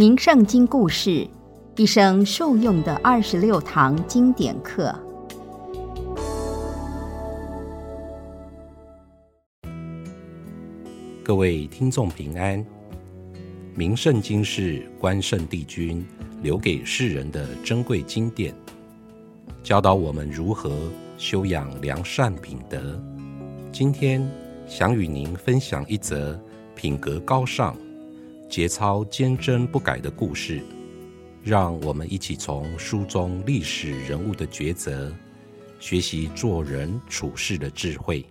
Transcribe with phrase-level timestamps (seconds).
[0.00, 1.28] 名圣经故事，
[1.76, 4.98] 一生受用的二十六堂经典课。
[11.22, 12.64] 各位听众平安。
[13.74, 16.02] 名圣经是关圣帝君
[16.40, 18.54] 留给世人的珍贵经典，
[19.62, 20.80] 教导我们如何
[21.18, 22.98] 修养良善品德。
[23.70, 24.26] 今天
[24.66, 26.42] 想与您分享一则
[26.74, 27.76] 品格高尚。
[28.50, 30.60] 节操坚贞不改的故事，
[31.40, 35.14] 让我们一起从书中历史人物的抉择，
[35.78, 38.26] 学习做人处事的智慧。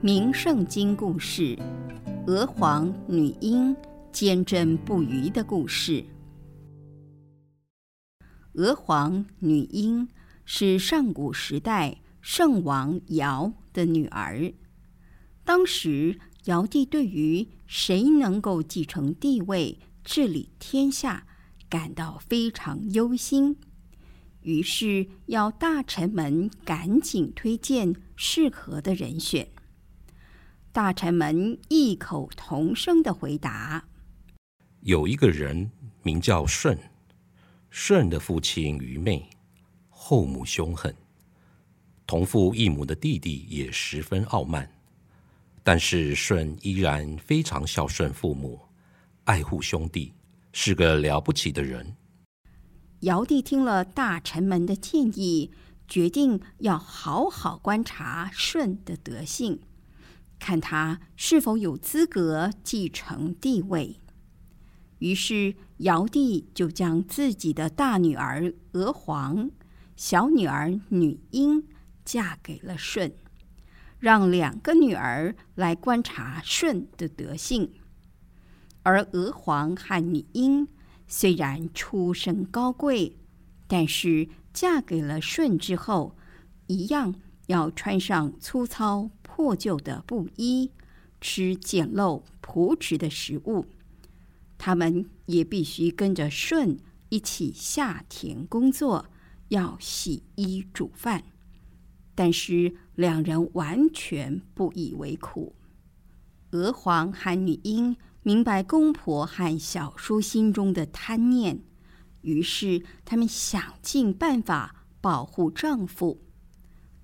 [0.00, 1.54] 名圣经故事：
[2.26, 3.76] 娥皇女英
[4.10, 6.02] 坚贞不渝的故事。
[8.54, 10.08] 娥皇女英
[10.46, 14.50] 是上古时代圣王尧的女儿，
[15.44, 16.18] 当时。
[16.44, 21.26] 尧帝对于谁能够继承帝位、治理天下，
[21.68, 23.58] 感到非常忧心，
[24.40, 29.48] 于是要大臣们赶紧推荐适合的人选。
[30.72, 33.84] 大臣们异口同声的回答
[34.80, 35.70] ：“有一个人
[36.02, 36.78] 名叫舜，
[37.70, 39.28] 舜的父亲愚昧，
[39.90, 40.94] 后母凶狠，
[42.06, 44.66] 同父异母的弟弟也十分傲慢。”
[45.72, 48.60] 但是舜依然非常孝顺父母，
[49.22, 50.12] 爱护兄弟，
[50.52, 51.94] 是个了不起的人。
[53.02, 55.52] 尧帝听了大臣们的建议，
[55.86, 59.60] 决定要好好观察舜的德性，
[60.40, 64.00] 看他是否有资格继承帝位。
[64.98, 69.48] 于是尧帝就将自己的大女儿娥皇、
[69.94, 71.62] 小女儿女英
[72.04, 73.12] 嫁给了舜。
[74.00, 77.70] 让两个女儿来观察舜的德性，
[78.82, 80.66] 而娥皇和女英
[81.06, 83.18] 虽然出身高贵，
[83.68, 86.16] 但是嫁给了舜之后，
[86.66, 87.14] 一样
[87.48, 90.70] 要穿上粗糙破旧的布衣，
[91.20, 93.66] 吃简陋朴质的食物。
[94.56, 96.78] 他们也必须跟着舜
[97.10, 99.06] 一起下田工作，
[99.48, 101.24] 要洗衣煮饭。
[102.20, 105.56] 但是两人完全不以为苦。
[106.50, 111.62] 娥皇和女英明白公婆和小叔心中的贪念，
[112.20, 116.20] 于是他们想尽办法保护丈夫，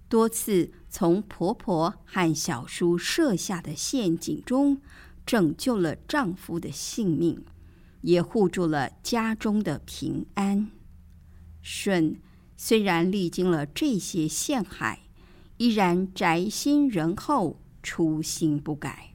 [0.06, 4.82] 多次从婆婆和小叔设下的陷阱中
[5.24, 7.42] 拯救了丈夫的性命，
[8.02, 10.70] 也护住了家中的平安。
[11.62, 12.20] 舜
[12.54, 15.04] 虽然历经了这些陷害。
[15.58, 19.14] 依然宅心仁厚，初心不改。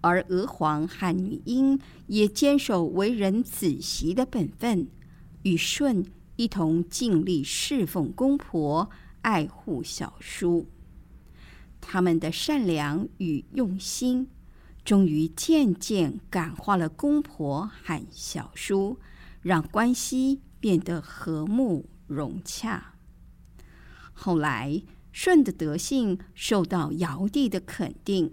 [0.00, 4.88] 而娥皇和女英也坚守为人子媳的本分，
[5.42, 6.04] 与舜
[6.36, 8.90] 一同尽力侍奉公婆，
[9.22, 10.66] 爱护小叔。
[11.80, 14.28] 他们的善良与用心，
[14.84, 18.98] 终于渐渐感化了公婆和小叔，
[19.40, 22.94] 让关系变得和睦融洽。
[24.12, 24.82] 后来。
[25.20, 28.32] 舜的德性受到尧帝的肯定，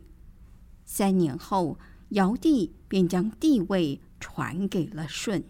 [0.85, 1.79] 三年后，
[2.09, 5.43] 尧帝便将帝位传给了舜。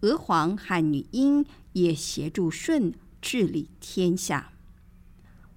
[0.00, 4.54] 娥皇和女英也协助舜治理天下，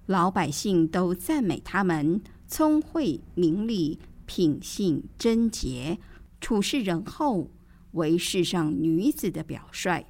[0.04, 5.98] 老百姓都赞美他们聪慧明理、品性贞洁、
[6.42, 7.50] 处事仁厚，
[7.92, 10.04] 为世上女子的表率。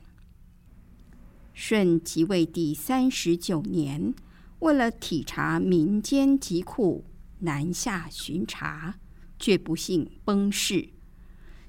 [1.55, 4.13] 舜即位第三十九年。
[4.61, 7.05] 为了体察民间疾苦，
[7.41, 8.97] 南下巡查，
[9.39, 10.89] 却不幸崩逝。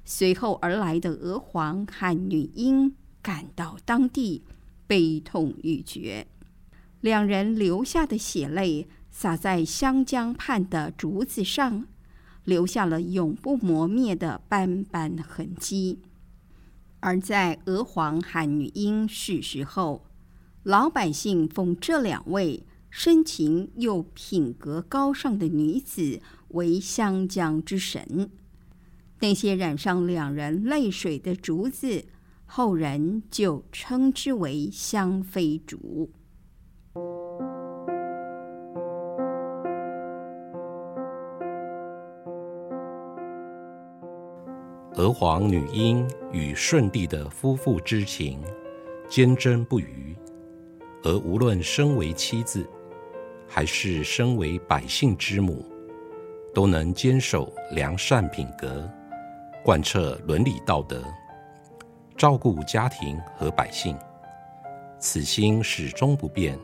[0.03, 4.43] 随后而来的娥皇和女英赶到当地，
[4.87, 6.25] 悲痛欲绝。
[7.01, 11.85] 两人流下的血泪洒在湘江畔的竹子上，
[12.43, 15.99] 留下了永不磨灭的斑斑痕迹。
[17.01, 20.07] 而在娥皇和女英逝世后，
[20.63, 22.65] 老百姓奉这两位。
[22.89, 26.19] 深情又品格高尚的女子
[26.49, 28.31] 为湘江之神，
[29.19, 32.05] 那些染上两人泪水的竹子，
[32.45, 36.09] 后人就称之为湘妃竹。
[44.95, 48.41] 娥皇女英与舜帝的夫妇之情
[49.07, 50.13] 坚贞不渝，
[51.03, 52.67] 而无论身为妻子。
[53.49, 55.65] 还是身为百姓之母，
[56.53, 58.87] 都能坚守良善品格，
[59.63, 61.03] 贯彻伦理道德，
[62.15, 63.97] 照顾家庭和百姓，
[64.99, 66.57] 此心始终不变，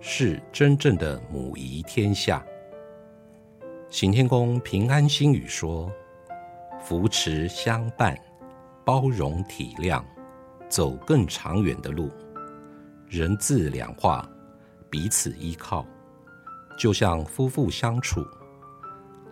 [0.00, 2.42] 是真正的母仪天下。
[3.90, 5.92] 行天宫平安心语说：
[6.80, 8.18] 扶持相伴，
[8.86, 10.02] 包容体谅，
[10.70, 12.10] 走更长远的路，
[13.06, 14.26] 人字两化，
[14.88, 15.86] 彼此依靠，
[16.82, 18.26] 就像夫妇相处。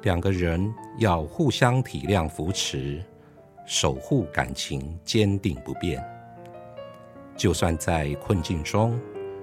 [0.02, 3.04] 两个人要互相体谅、扶持，
[3.66, 6.00] 守护感情，坚定不变。
[7.36, 8.96] 就算在困境中，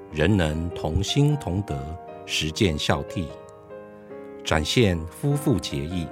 [0.09, 1.77] 仍能同心同德，
[2.25, 3.25] 实践孝悌，
[4.41, 6.07] 展现夫妇节义。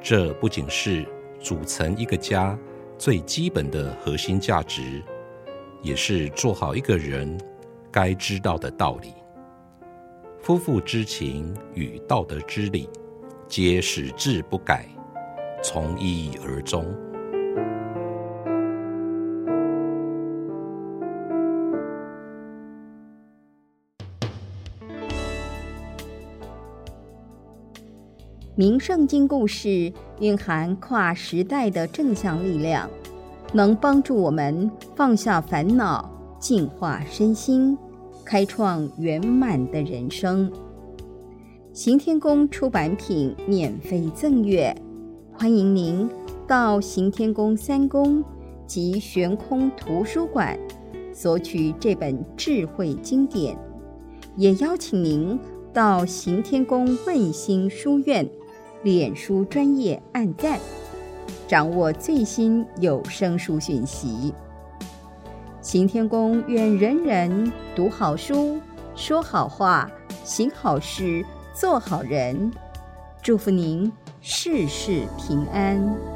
[0.00, 1.06] 这不仅是
[1.38, 2.58] 组成一个家
[2.96, 5.02] 最基本的核心价值，
[5.82, 7.38] 也是做好一个人
[7.92, 9.12] 该知道的道理。
[10.44, 12.86] 夫妇之情与道德之理。
[13.48, 14.86] 皆始志不改，
[15.62, 16.84] 从一而终。
[28.54, 32.90] 名圣经故事蕴含跨时代的正向力量，
[33.54, 36.06] 能帮助我们放下烦恼，
[36.38, 37.78] 净化身心，
[38.24, 40.50] 开创圆满的人生。
[41.72, 44.74] 行天宫出版品免费赠阅，
[45.32, 46.08] 欢迎您
[46.46, 48.24] 到行天宫三宫
[48.66, 50.58] 及悬空图书馆
[51.12, 53.56] 索取这本智慧经典，
[54.36, 55.38] 也邀请您
[55.72, 58.24] 到行天宫问心书院
[58.84, 60.60] 脸书专业按赞，
[61.48, 64.32] 掌握最新有声书讯息。
[65.74, 68.60] 行天宫愿人人读好书，
[68.94, 69.90] 说好话，
[70.22, 71.26] 行好事。
[71.52, 72.52] 做好人，
[73.20, 73.90] 祝福您
[74.20, 76.13] 事事平安。